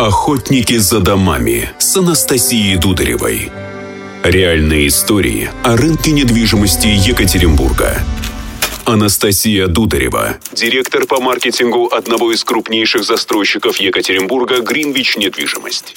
[0.00, 3.52] Охотники за домами с Анастасией Дударевой.
[4.22, 7.98] Реальные истории о рынке недвижимости Екатеринбурга.
[8.86, 15.94] Анастасия Дударева, директор по маркетингу одного из крупнейших застройщиков Екатеринбурга «Гринвич Недвижимость».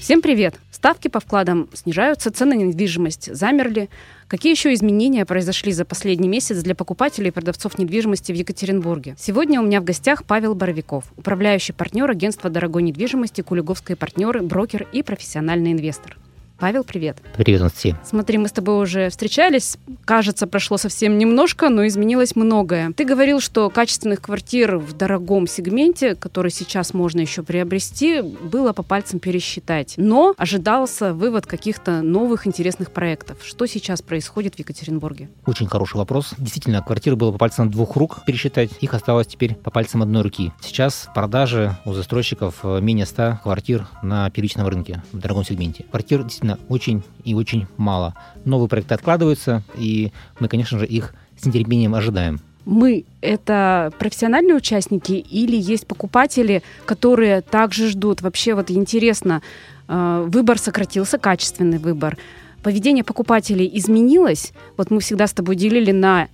[0.00, 0.54] Всем привет!
[0.76, 3.88] Ставки по вкладам снижаются, цены на недвижимость замерли.
[4.28, 9.16] Какие еще изменения произошли за последний месяц для покупателей и продавцов недвижимости в Екатеринбурге?
[9.18, 14.86] Сегодня у меня в гостях Павел Боровиков, управляющий партнер агентства дорогой недвижимости «Кулиговские партнеры», брокер
[14.92, 16.18] и профессиональный инвестор.
[16.58, 17.18] Павел, привет.
[17.36, 18.00] Привет, Анастасия.
[18.02, 19.76] Смотри, мы с тобой уже встречались.
[20.06, 22.92] Кажется, прошло совсем немножко, но изменилось многое.
[22.96, 28.82] Ты говорил, что качественных квартир в дорогом сегменте, который сейчас можно еще приобрести, было по
[28.82, 29.94] пальцам пересчитать.
[29.98, 33.36] Но ожидался вывод каких-то новых интересных проектов.
[33.44, 35.28] Что сейчас происходит в Екатеринбурге?
[35.44, 36.32] Очень хороший вопрос.
[36.38, 38.70] Действительно, квартиры было по пальцам двух рук пересчитать.
[38.80, 40.52] Их осталось теперь по пальцам одной руки.
[40.62, 45.84] Сейчас продажи у застройщиков менее 100 квартир на первичном рынке в дорогом сегменте.
[45.90, 48.14] Квартир действительно действительно очень и очень мало.
[48.44, 52.40] Новые проекты откладываются, и мы, конечно же, их с нетерпением ожидаем.
[52.64, 58.22] Мы— это профессиональные участники или есть покупатели, которые также ждут?
[58.22, 59.40] Вообще вот интересно,
[59.88, 62.16] э, выбор сократился, качественный выбор.
[62.62, 64.52] Поведение покупателей изменилось.
[64.76, 66.28] Вот мы всегда с тобой делили на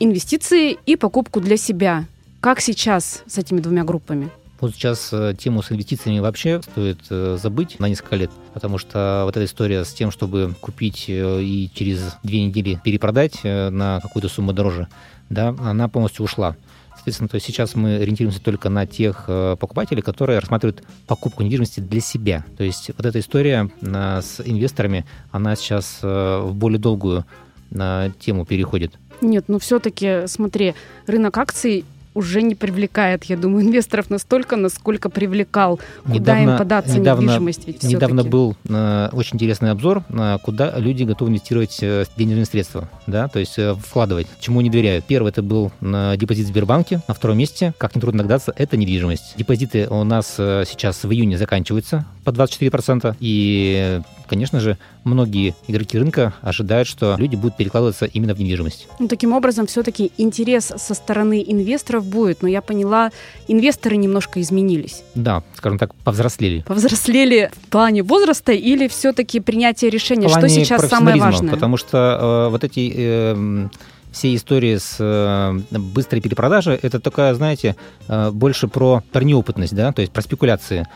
[0.00, 2.04] инвестиции и покупку для себя.
[2.40, 4.28] Как сейчас с этими двумя группами?
[4.60, 9.22] Вот сейчас э, тему с инвестициями вообще стоит э, забыть на несколько лет, потому что
[9.26, 14.28] вот эта история с тем, чтобы купить э, и через две недели перепродать на какую-то
[14.28, 14.88] сумму дороже,
[15.28, 16.56] да, она полностью ушла.
[16.94, 22.00] Соответственно, то есть сейчас мы ориентируемся только на тех покупателей, которые рассматривают покупку недвижимости для
[22.00, 22.44] себя.
[22.56, 27.24] То есть вот эта история с инвесторами, она сейчас в более долгую
[27.70, 28.94] тему переходит.
[29.20, 30.74] Нет, ну все-таки, смотри,
[31.06, 31.84] рынок акций
[32.16, 35.78] уже не привлекает, я думаю, инвесторов настолько, насколько привлекал.
[36.02, 37.66] Куда недавно, им податься недавно, недвижимость?
[37.66, 42.88] Ведь недавно был э, очень интересный обзор, э, куда люди готовы инвестировать э, денежные средства,
[43.06, 45.04] да, то есть э, вкладывать, чему они доверяют.
[45.04, 49.36] Первый это был э, депозит в Сбербанке, на втором месте, как нетрудно догадаться, это недвижимость.
[49.36, 55.98] Депозиты у нас э, сейчас в июне заканчиваются по 24%, и конечно же, многие игроки
[55.98, 58.88] рынка ожидают, что люди будут перекладываться именно в недвижимость.
[58.98, 63.10] Ну, таким образом, все-таки интерес со стороны инвесторов будет, но я поняла,
[63.48, 65.02] инвесторы немножко изменились.
[65.14, 66.62] Да, скажем так, повзрослели.
[66.66, 71.52] Повзрослели в плане возраста или все-таки принятие решения, что сейчас самое важное?
[71.52, 72.92] Потому что э, вот эти...
[72.94, 73.68] Э,
[74.16, 77.76] все истории с э, быстрой перепродажей, это такая, знаете,
[78.08, 80.86] э, больше про, про неопытность, да, то есть про спекуляции.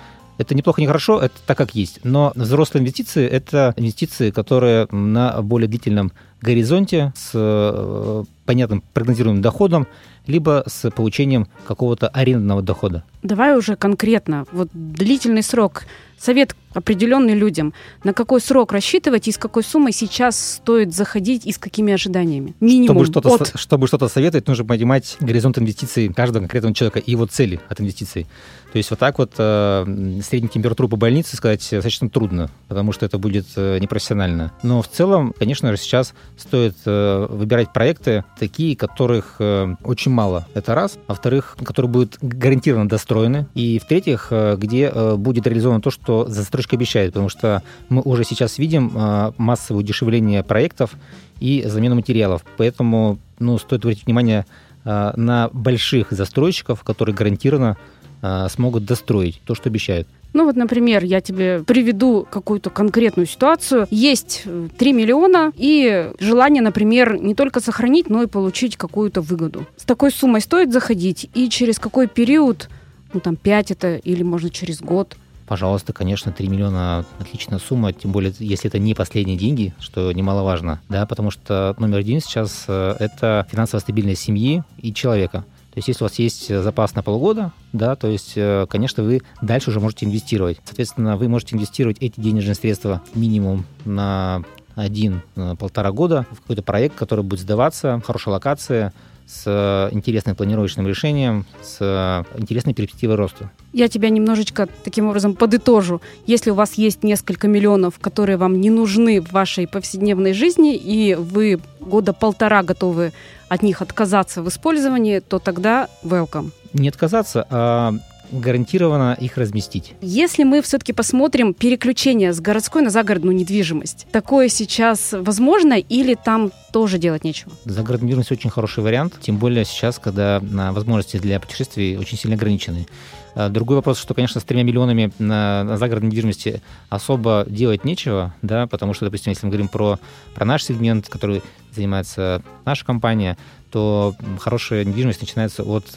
[0.41, 2.01] Это неплохо, не хорошо, это так, как есть.
[2.03, 9.87] Но взрослые инвестиции– это инвестиции, которые на более длительном горизонте с э, понятным прогнозируемым доходом,
[10.27, 13.05] либо с получением какого-то арендного дохода.
[13.22, 14.44] Давай уже конкретно.
[14.50, 15.84] Вот длительный срок.
[16.19, 17.72] Совет определенный людям.
[18.05, 22.55] На какой срок рассчитывать и с какой суммой сейчас стоит заходить и с какими ожиданиями?
[22.60, 23.59] Минимум чтобы что-то, от...
[23.59, 28.27] чтобы что-то советовать, нужно понимать горизонт инвестиций каждого конкретного человека и его цели от инвестиций.
[28.72, 29.84] То есть вот так вот э,
[30.25, 34.53] среднюю температуру по больнице сказать достаточно трудно, потому что это будет э, непрофессионально.
[34.62, 40.47] Но в целом, конечно же, сейчас стоит э, выбирать проекты такие, которых э, очень мало.
[40.55, 40.99] Это раз.
[41.06, 43.47] Во-вторых, которые будут гарантированно достроены.
[43.55, 48.25] И в-третьих, э, где э, будет реализовано то, что застройщик обещает, потому что мы уже
[48.25, 48.93] сейчас видим
[49.37, 50.93] массовое удешевление проектов
[51.39, 52.45] и замену материалов.
[52.56, 54.47] Поэтому ну, стоит обратить внимание
[54.84, 57.77] на больших застройщиков, которые гарантированно
[58.22, 60.07] а, смогут достроить то, что обещают.
[60.32, 63.86] Ну вот, например, я тебе приведу какую-то конкретную ситуацию.
[63.91, 64.44] Есть
[64.78, 69.66] 3 миллиона и желание, например, не только сохранить, но и получить какую-то выгоду.
[69.76, 72.68] С такой суммой стоит заходить и через какой период,
[73.12, 75.16] ну там 5 это или можно через год?
[75.50, 80.80] Пожалуйста, конечно, 3 миллиона отличная сумма, тем более, если это не последние деньги, что немаловажно,
[80.88, 85.44] да, потому что номер один сейчас э, это финансовая стабильность семьи и человека.
[85.72, 89.22] То есть, если у вас есть запас на полгода, да, то есть, э, конечно, вы
[89.41, 90.59] дальше уже можете инвестировать.
[90.65, 94.42] Соответственно, вы можете инвестировать эти денежные средства минимум на
[94.74, 98.92] один-полтора года в какой-то проект, который будет сдаваться, хорошая локация,
[99.30, 103.50] с интересным планировочным решением, с интересной перспективой роста.
[103.72, 106.00] Я тебя немножечко таким образом подытожу.
[106.27, 111.15] Если у вас есть несколько миллионов, которые вам не нужны в вашей повседневной жизни, и
[111.15, 113.12] вы года полтора готовы
[113.48, 116.50] от них отказаться в использовании, то тогда welcome.
[116.72, 117.94] Не отказаться, а
[118.32, 119.94] гарантированно их разместить.
[120.00, 126.50] Если мы все-таки посмотрим переключение с городской на загородную недвижимость, такое сейчас возможно или там
[126.72, 127.53] тоже делать нечего?
[127.65, 132.86] Загородная недвижимость очень хороший вариант, тем более сейчас, когда возможности для путешествий очень сильно ограничены.
[133.34, 138.34] А, другой вопрос, что, конечно, с тремя миллионами на, на загородной недвижимости особо делать нечего,
[138.42, 139.98] да, потому что, допустим, если мы говорим про,
[140.34, 141.42] про наш сегмент, который
[141.72, 143.36] занимается наша компания,
[143.71, 145.87] то хорошая недвижимость начинается от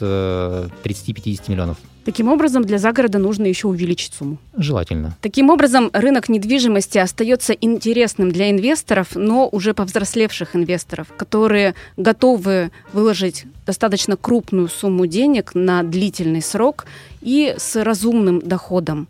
[0.84, 1.78] э, миллионов.
[2.04, 4.38] Таким образом, для загорода нужно еще увеличить сумму.
[4.56, 5.16] Желательно.
[5.22, 13.46] Таким образом, рынок недвижимости остается интересным для инвесторов, но уже повзрослевших инвесторов, которые готовы выложить
[13.64, 16.84] достаточно крупную сумму денег на длительный срок
[17.22, 19.08] и с разумным доходом.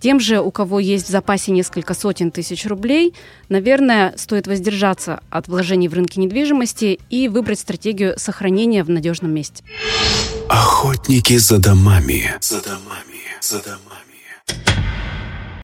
[0.00, 3.14] Тем же, у кого есть в запасе несколько сотен тысяч рублей,
[3.48, 9.64] наверное, стоит воздержаться от вложений в рынке недвижимости и выбрать стратегию сохранения в надежном месте.
[10.48, 12.34] Охотники за домами.
[12.40, 13.18] За домами.
[13.40, 13.97] За домами.